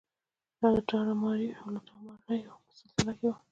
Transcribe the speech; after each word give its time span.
دا 0.59 0.67
د 0.75 0.77
داړه 0.89 1.13
ماریو 1.21 1.57
او 1.61 1.67
لوټماریو 1.73 2.63
په 2.65 2.71
سلسله 2.79 3.13
کې 3.17 3.25
وه. 3.29 3.37